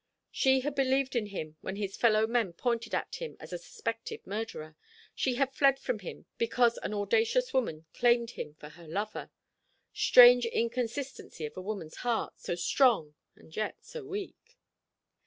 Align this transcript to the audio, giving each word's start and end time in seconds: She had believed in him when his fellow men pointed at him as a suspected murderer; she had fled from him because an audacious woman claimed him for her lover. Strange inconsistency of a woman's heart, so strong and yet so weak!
She 0.31 0.61
had 0.61 0.73
believed 0.73 1.15
in 1.15 1.27
him 1.27 1.57
when 1.61 1.75
his 1.75 1.95
fellow 1.95 2.25
men 2.25 2.53
pointed 2.53 2.95
at 2.95 3.17
him 3.17 3.37
as 3.39 3.53
a 3.53 3.59
suspected 3.59 4.25
murderer; 4.25 4.75
she 5.13 5.35
had 5.35 5.53
fled 5.53 5.77
from 5.77 5.99
him 5.99 6.25
because 6.39 6.79
an 6.81 6.91
audacious 6.91 7.53
woman 7.53 7.85
claimed 7.93 8.31
him 8.31 8.55
for 8.55 8.69
her 8.69 8.87
lover. 8.87 9.29
Strange 9.93 10.47
inconsistency 10.47 11.45
of 11.45 11.55
a 11.55 11.61
woman's 11.61 11.97
heart, 11.97 12.39
so 12.39 12.55
strong 12.55 13.13
and 13.35 13.55
yet 13.55 13.85
so 13.85 14.03
weak! 14.03 14.57